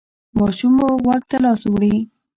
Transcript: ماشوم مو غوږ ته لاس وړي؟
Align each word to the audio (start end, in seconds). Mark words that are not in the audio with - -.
ماشوم 0.37 0.71
مو 0.77 0.87
غوږ 1.03 1.21
ته 1.29 1.37
لاس 1.43 1.61
وړي؟ 1.71 1.95